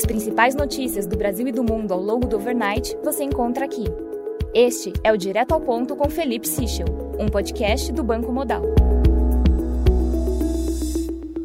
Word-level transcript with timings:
As 0.00 0.06
principais 0.06 0.54
notícias 0.54 1.06
do 1.06 1.14
Brasil 1.14 1.46
e 1.46 1.52
do 1.52 1.62
mundo 1.62 1.92
ao 1.92 2.00
longo 2.00 2.26
do 2.26 2.36
overnight 2.36 2.96
você 3.04 3.22
encontra 3.22 3.66
aqui. 3.66 3.84
Este 4.54 4.94
é 5.04 5.12
o 5.12 5.16
Direto 5.18 5.52
ao 5.52 5.60
Ponto 5.60 5.94
com 5.94 6.08
Felipe 6.08 6.48
Sichel, 6.48 6.86
um 7.18 7.28
podcast 7.28 7.92
do 7.92 8.02
Banco 8.02 8.32
Modal. 8.32 8.62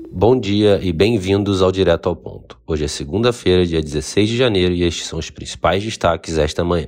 Bom 0.10 0.40
dia 0.40 0.80
e 0.82 0.94
bem-vindos 0.94 1.62
ao 1.62 1.70
Direto 1.70 2.08
ao 2.08 2.16
Ponto. 2.16 2.58
Hoje 2.66 2.86
é 2.86 2.88
segunda-feira, 2.88 3.66
dia 3.66 3.82
16 3.82 4.30
de 4.30 4.38
janeiro, 4.38 4.74
e 4.74 4.84
estes 4.84 5.06
são 5.06 5.20
os 5.20 5.30
principais 5.30 5.84
destaques 5.84 6.38
esta 6.38 6.64
manhã. 6.64 6.88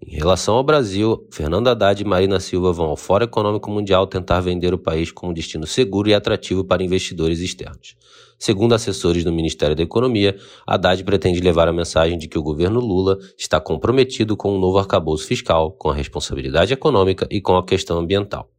Em 0.00 0.14
relação 0.14 0.54
ao 0.54 0.62
Brasil, 0.62 1.26
Fernando 1.32 1.66
Haddad 1.66 2.00
e 2.00 2.06
Marina 2.06 2.38
Silva 2.38 2.72
vão 2.72 2.86
ao 2.86 2.96
Fórum 2.96 3.24
Econômico 3.24 3.68
Mundial 3.68 4.06
tentar 4.06 4.38
vender 4.38 4.72
o 4.72 4.78
país 4.78 5.10
como 5.10 5.34
destino 5.34 5.66
seguro 5.66 6.08
e 6.08 6.14
atrativo 6.14 6.62
para 6.64 6.84
investidores 6.84 7.40
externos. 7.40 7.96
Segundo 8.38 8.74
assessores 8.74 9.24
do 9.24 9.32
Ministério 9.32 9.74
da 9.74 9.82
Economia, 9.82 10.36
Haddad 10.66 11.02
pretende 11.04 11.40
levar 11.40 11.68
a 11.68 11.72
mensagem 11.72 12.18
de 12.18 12.28
que 12.28 12.38
o 12.38 12.42
governo 12.42 12.80
Lula 12.80 13.18
está 13.38 13.58
comprometido 13.58 14.36
com 14.36 14.54
um 14.54 14.60
novo 14.60 14.78
arcabouço 14.78 15.26
fiscal, 15.26 15.72
com 15.72 15.90
a 15.90 15.94
responsabilidade 15.94 16.72
econômica 16.72 17.26
e 17.30 17.40
com 17.40 17.56
a 17.56 17.64
questão 17.64 17.98
ambiental. 17.98 18.50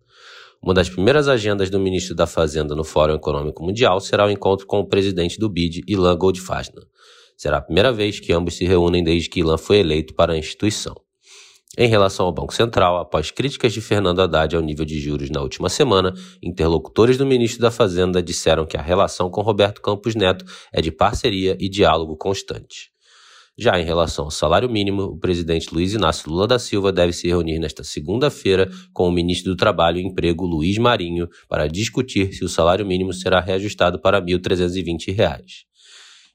Uma 0.62 0.74
das 0.74 0.90
primeiras 0.90 1.28
agendas 1.28 1.70
do 1.70 1.80
ministro 1.80 2.16
da 2.16 2.26
Fazenda 2.26 2.76
no 2.76 2.84
Fórum 2.84 3.14
Econômico 3.14 3.64
Mundial 3.64 4.00
será 4.00 4.26
o 4.26 4.32
encontro 4.32 4.66
com 4.66 4.80
o 4.80 4.88
presidente 4.88 5.40
do 5.40 5.48
BID, 5.48 5.84
Ilan 5.88 6.18
Goldfasna. 6.18 6.82
Será 7.38 7.58
a 7.58 7.62
primeira 7.62 7.94
vez 7.94 8.20
que 8.20 8.34
ambos 8.34 8.56
se 8.56 8.66
reúnem 8.66 9.04
desde 9.04 9.30
que 9.30 9.42
Ilan 9.42 9.58
foi 9.58 9.78
eleito 9.78 10.16
para 10.16 10.34
a 10.34 10.38
instituição. 10.38 10.96
Em 11.80 11.88
relação 11.88 12.26
ao 12.26 12.32
Banco 12.32 12.56
Central, 12.56 12.98
após 12.98 13.30
críticas 13.30 13.72
de 13.72 13.82
Fernando 13.82 14.20
Haddad 14.20 14.56
ao 14.56 14.64
nível 14.64 14.84
de 14.84 15.00
juros 15.00 15.30
na 15.30 15.44
última 15.44 15.70
semana, 15.70 16.12
interlocutores 16.42 17.18
do 17.18 17.26
ministro 17.26 17.62
da 17.62 17.70
Fazenda 17.70 18.20
disseram 18.20 18.66
que 18.66 18.76
a 18.76 18.82
relação 18.82 19.30
com 19.30 19.42
Roberto 19.42 19.80
Campos 19.80 20.16
Neto 20.16 20.44
é 20.74 20.82
de 20.82 20.92
parceria 20.92 21.56
e 21.60 21.70
diálogo 21.70 22.18
constante. 22.18 22.90
Já 23.56 23.80
em 23.80 23.86
relação 23.86 24.26
ao 24.26 24.32
salário 24.32 24.68
mínimo, 24.68 25.04
o 25.04 25.20
presidente 25.20 25.72
Luiz 25.72 25.94
Inácio 25.94 26.32
Lula 26.32 26.48
da 26.48 26.58
Silva 26.58 26.92
deve 26.92 27.14
se 27.14 27.28
reunir 27.28 27.60
nesta 27.60 27.84
segunda-feira 27.84 28.68
com 28.92 29.08
o 29.08 29.12
ministro 29.12 29.52
do 29.52 29.56
Trabalho 29.56 30.00
e 30.00 30.04
Emprego 30.04 30.48
Luiz 30.48 30.80
Marinho 30.80 31.28
para 31.48 31.68
discutir 31.68 32.34
se 32.34 32.44
o 32.44 32.50
salário 32.50 32.88
mínimo 32.88 33.14
será 33.14 33.40
reajustado 33.40 34.02
para 34.02 34.18
R$ 34.18 34.26
1.320. 34.26 35.67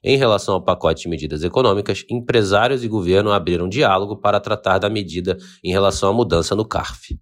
Em 0.03 0.17
relação 0.17 0.55
ao 0.55 0.61
pacote 0.61 1.03
de 1.03 1.07
medidas 1.07 1.43
econômicas, 1.43 2.03
empresários 2.09 2.83
e 2.83 2.89
governo 2.89 3.31
abriram 3.31 3.69
diálogo 3.69 4.17
para 4.17 4.39
tratar 4.39 4.77
da 4.77 4.89
medida 4.89 5.37
em 5.63 5.71
relação 5.71 6.09
à 6.09 6.13
mudança 6.13 6.53
no 6.55 6.67
CARF. 6.67 7.17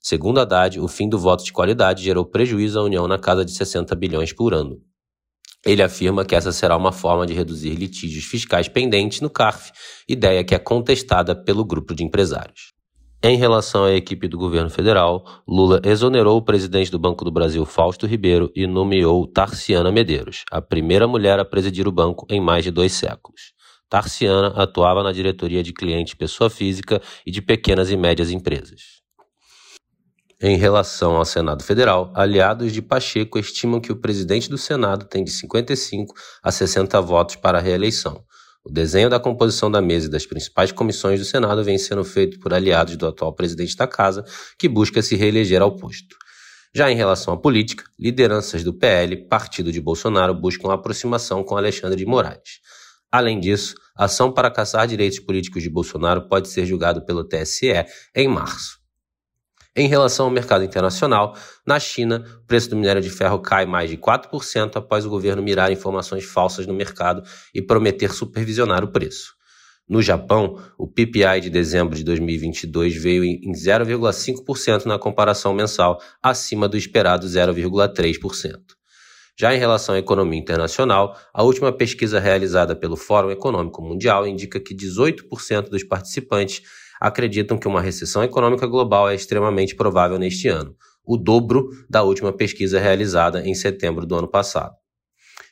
Segundo 0.00 0.38
Haddad, 0.38 0.78
o 0.78 0.86
fim 0.86 1.08
do 1.08 1.18
voto 1.18 1.42
de 1.42 1.52
qualidade 1.52 2.04
gerou 2.04 2.26
prejuízo 2.26 2.78
à 2.78 2.82
União 2.82 3.08
na 3.08 3.18
casa 3.18 3.44
de 3.44 3.52
60 3.52 3.94
bilhões 3.94 4.32
por 4.32 4.52
ano. 4.52 4.78
Ele 5.64 5.82
afirma 5.82 6.24
que 6.24 6.34
essa 6.34 6.52
será 6.52 6.76
uma 6.76 6.92
forma 6.92 7.26
de 7.26 7.32
reduzir 7.32 7.74
litígios 7.74 8.24
fiscais 8.24 8.68
pendentes 8.68 9.20
no 9.20 9.30
CARF, 9.30 9.72
ideia 10.06 10.44
que 10.44 10.54
é 10.54 10.58
contestada 10.58 11.34
pelo 11.34 11.64
grupo 11.64 11.94
de 11.94 12.04
empresários. 12.04 12.77
Em 13.20 13.36
relação 13.36 13.82
à 13.82 13.92
equipe 13.92 14.28
do 14.28 14.38
governo 14.38 14.70
federal, 14.70 15.24
Lula 15.46 15.80
exonerou 15.84 16.36
o 16.36 16.42
presidente 16.42 16.88
do 16.88 17.00
Banco 17.00 17.24
do 17.24 17.32
Brasil, 17.32 17.64
Fausto 17.66 18.06
Ribeiro, 18.06 18.48
e 18.54 18.64
nomeou 18.64 19.26
Tarciana 19.26 19.90
Medeiros, 19.90 20.44
a 20.52 20.62
primeira 20.62 21.08
mulher 21.08 21.40
a 21.40 21.44
presidir 21.44 21.88
o 21.88 21.92
banco 21.92 22.24
em 22.30 22.40
mais 22.40 22.62
de 22.62 22.70
dois 22.70 22.92
séculos. 22.92 23.52
Tarciana 23.88 24.48
atuava 24.62 25.02
na 25.02 25.10
diretoria 25.10 25.64
de 25.64 25.72
cliente 25.72 26.14
pessoa 26.14 26.48
física 26.48 27.02
e 27.26 27.32
de 27.32 27.42
pequenas 27.42 27.90
e 27.90 27.96
médias 27.96 28.30
empresas. 28.30 28.98
Em 30.40 30.56
relação 30.56 31.16
ao 31.16 31.24
Senado 31.24 31.64
Federal, 31.64 32.12
aliados 32.14 32.72
de 32.72 32.80
Pacheco 32.80 33.36
estimam 33.36 33.80
que 33.80 33.90
o 33.90 33.96
presidente 33.96 34.48
do 34.48 34.56
Senado 34.56 35.06
tem 35.06 35.24
de 35.24 35.32
55 35.32 36.14
a 36.40 36.52
60 36.52 37.00
votos 37.00 37.34
para 37.34 37.58
a 37.58 37.60
reeleição. 37.60 38.22
O 38.68 38.70
desenho 38.70 39.08
da 39.08 39.18
composição 39.18 39.70
da 39.70 39.80
mesa 39.80 40.08
e 40.08 40.10
das 40.10 40.26
principais 40.26 40.70
comissões 40.70 41.18
do 41.18 41.24
Senado 41.24 41.64
vem 41.64 41.78
sendo 41.78 42.04
feito 42.04 42.38
por 42.38 42.52
aliados 42.52 42.98
do 42.98 43.06
atual 43.06 43.32
presidente 43.32 43.74
da 43.74 43.86
Casa, 43.86 44.22
que 44.58 44.68
busca 44.68 45.00
se 45.00 45.16
reeleger 45.16 45.62
ao 45.62 45.74
posto. 45.74 46.14
Já 46.74 46.92
em 46.92 46.94
relação 46.94 47.32
à 47.32 47.36
política, 47.38 47.84
lideranças 47.98 48.62
do 48.62 48.74
PL, 48.74 49.26
partido 49.26 49.72
de 49.72 49.80
Bolsonaro, 49.80 50.34
buscam 50.34 50.70
aproximação 50.70 51.42
com 51.42 51.56
Alexandre 51.56 51.96
de 51.96 52.04
Moraes. 52.04 52.60
Além 53.10 53.40
disso, 53.40 53.74
a 53.96 54.04
ação 54.04 54.30
para 54.30 54.50
caçar 54.50 54.86
direitos 54.86 55.18
políticos 55.18 55.62
de 55.62 55.70
Bolsonaro 55.70 56.28
pode 56.28 56.48
ser 56.48 56.66
julgado 56.66 57.06
pelo 57.06 57.24
TSE 57.24 57.72
em 58.14 58.28
março. 58.28 58.77
Em 59.76 59.86
relação 59.86 60.26
ao 60.26 60.32
mercado 60.32 60.64
internacional, 60.64 61.36
na 61.66 61.78
China, 61.78 62.24
o 62.42 62.46
preço 62.46 62.70
do 62.70 62.76
minério 62.76 63.00
de 63.00 63.10
ferro 63.10 63.38
cai 63.38 63.64
mais 63.64 63.90
de 63.90 63.96
4% 63.96 64.76
após 64.76 65.06
o 65.06 65.10
governo 65.10 65.42
mirar 65.42 65.70
informações 65.70 66.24
falsas 66.24 66.66
no 66.66 66.74
mercado 66.74 67.22
e 67.54 67.62
prometer 67.62 68.12
supervisionar 68.12 68.82
o 68.82 68.90
preço. 68.90 69.38
No 69.88 70.02
Japão, 70.02 70.60
o 70.76 70.86
PPI 70.86 71.40
de 71.40 71.50
dezembro 71.50 71.96
de 71.96 72.04
2022 72.04 72.94
veio 72.96 73.24
em 73.24 73.52
0,5% 73.52 74.84
na 74.84 74.98
comparação 74.98 75.54
mensal, 75.54 75.98
acima 76.22 76.68
do 76.68 76.76
esperado 76.76 77.26
0,3%. 77.26 78.78
Já 79.40 79.54
em 79.54 79.58
relação 79.58 79.94
à 79.94 79.98
economia 79.98 80.38
internacional, 80.38 81.16
a 81.32 81.44
última 81.44 81.72
pesquisa 81.72 82.18
realizada 82.18 82.74
pelo 82.74 82.96
Fórum 82.96 83.30
Econômico 83.30 83.80
Mundial 83.80 84.26
indica 84.26 84.58
que 84.58 84.74
18% 84.74 85.68
dos 85.70 85.84
participantes 85.84 86.62
acreditam 87.00 87.58
que 87.58 87.68
uma 87.68 87.80
recessão 87.80 88.22
econômica 88.22 88.66
global 88.66 89.08
é 89.08 89.14
extremamente 89.14 89.74
provável 89.74 90.18
neste 90.18 90.48
ano, 90.48 90.74
o 91.04 91.16
dobro 91.16 91.70
da 91.88 92.02
última 92.02 92.32
pesquisa 92.32 92.78
realizada 92.78 93.46
em 93.46 93.54
setembro 93.54 94.06
do 94.06 94.14
ano 94.16 94.28
passado. 94.28 94.74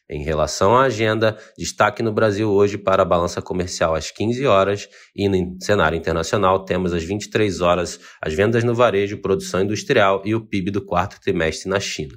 Em 0.08 0.22
relação 0.22 0.76
à 0.76 0.82
agenda, 0.82 1.36
destaque 1.58 2.00
no 2.00 2.12
Brasil 2.12 2.48
hoje 2.48 2.78
para 2.78 3.02
a 3.02 3.04
balança 3.04 3.42
comercial 3.42 3.92
às 3.92 4.10
15 4.12 4.46
horas 4.46 4.88
e 5.16 5.28
no 5.28 5.56
cenário 5.60 5.98
internacional 5.98 6.64
temos 6.64 6.92
às 6.92 7.02
23 7.02 7.60
horas 7.60 7.98
as 8.22 8.32
vendas 8.32 8.62
no 8.62 8.72
varejo, 8.72 9.20
produção 9.20 9.62
industrial 9.62 10.22
e 10.24 10.32
o 10.32 10.46
PIB 10.46 10.70
do 10.70 10.80
quarto 10.80 11.20
trimestre 11.20 11.68
na 11.68 11.80
China. 11.80 12.14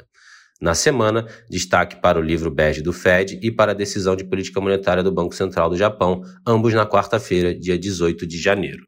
Na 0.62 0.76
semana, 0.76 1.26
destaque 1.50 1.96
para 1.96 2.20
o 2.20 2.22
livro 2.22 2.52
bege 2.52 2.82
do 2.82 2.94
Fed 2.94 3.40
e 3.42 3.50
para 3.50 3.72
a 3.72 3.76
decisão 3.76 4.16
de 4.16 4.26
política 4.26 4.62
monetária 4.62 5.02
do 5.02 5.12
Banco 5.12 5.34
Central 5.34 5.70
do 5.70 5.78
Japão, 5.78 6.22
ambos 6.46 6.74
na 6.74 6.86
quarta-feira, 6.86 7.58
dia 7.58 7.80
18 7.80 8.28
de 8.28 8.38
janeiro. 8.38 8.84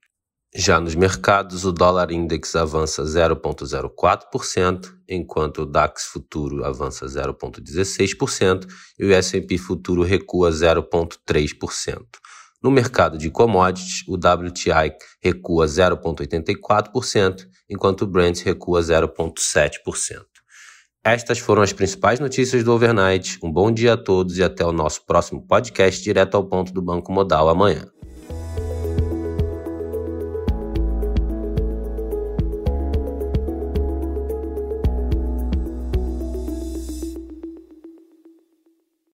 Já 0.53 0.81
nos 0.81 0.95
mercados, 0.95 1.63
o 1.63 1.72
dólar 1.72 2.12
index 2.12 2.57
avança 2.57 3.03
0,04%, 3.03 4.94
enquanto 5.07 5.62
o 5.62 5.66
DAX 5.66 6.07
futuro 6.07 6.66
avança 6.66 7.06
0,16% 7.06 8.67
e 9.00 9.06
o 9.06 9.13
S&P 9.13 9.57
futuro 9.57 10.03
recua 10.03 10.50
0,3%. 10.51 12.01
No 12.61 12.69
mercado 12.69 13.17
de 13.17 13.29
commodities, 13.29 14.03
o 14.09 14.16
WTI 14.16 14.94
recua 15.23 15.66
0,84%, 15.67 17.47
enquanto 17.69 18.01
o 18.01 18.07
Brent 18.07 18.41
recua 18.41 18.81
0,7%. 18.81 20.25
Estas 21.01 21.40
foram 21.40 21.61
as 21.61 21.72
principais 21.72 22.19
notícias 22.19 22.61
do 22.61 22.73
overnight. 22.73 23.40
Um 23.41 23.50
bom 23.50 23.72
dia 23.72 23.94
a 23.94 23.97
todos 23.97 24.38
e 24.38 24.44
até 24.44 24.66
o 24.66 24.73
nosso 24.73 25.06
próximo 25.06 25.41
podcast 25.47 26.03
direto 26.03 26.35
ao 26.35 26.44
ponto 26.44 26.73
do 26.73 26.81
Banco 26.81 27.09
Modal 27.11 27.47
amanhã. 27.47 27.90